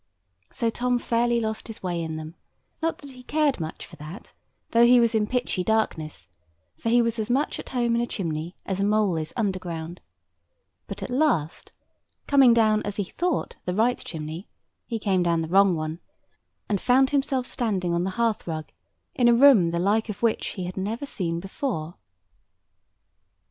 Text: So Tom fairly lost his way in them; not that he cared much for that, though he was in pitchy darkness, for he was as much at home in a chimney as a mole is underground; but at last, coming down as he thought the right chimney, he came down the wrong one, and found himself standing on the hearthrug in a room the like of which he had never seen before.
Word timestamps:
So 0.49 0.71
Tom 0.71 0.97
fairly 0.97 1.39
lost 1.39 1.67
his 1.67 1.83
way 1.83 2.01
in 2.01 2.15
them; 2.15 2.33
not 2.81 2.97
that 2.97 3.11
he 3.11 3.21
cared 3.21 3.59
much 3.59 3.85
for 3.85 3.97
that, 3.97 4.33
though 4.71 4.83
he 4.83 4.99
was 4.99 5.13
in 5.13 5.27
pitchy 5.27 5.63
darkness, 5.63 6.27
for 6.75 6.89
he 6.89 7.03
was 7.03 7.19
as 7.19 7.29
much 7.29 7.59
at 7.59 7.69
home 7.69 7.93
in 7.93 8.01
a 8.01 8.07
chimney 8.07 8.55
as 8.65 8.79
a 8.79 8.83
mole 8.83 9.15
is 9.15 9.31
underground; 9.37 10.01
but 10.87 11.03
at 11.03 11.11
last, 11.11 11.71
coming 12.25 12.51
down 12.51 12.81
as 12.81 12.95
he 12.95 13.03
thought 13.03 13.57
the 13.65 13.75
right 13.75 13.99
chimney, 13.99 14.47
he 14.87 14.97
came 14.97 15.21
down 15.21 15.41
the 15.43 15.47
wrong 15.47 15.75
one, 15.75 15.99
and 16.67 16.81
found 16.81 17.11
himself 17.11 17.45
standing 17.45 17.93
on 17.93 18.03
the 18.03 18.09
hearthrug 18.17 18.71
in 19.13 19.27
a 19.27 19.35
room 19.35 19.69
the 19.69 19.77
like 19.77 20.09
of 20.09 20.23
which 20.23 20.47
he 20.57 20.63
had 20.63 20.77
never 20.77 21.05
seen 21.05 21.39
before. 21.39 21.93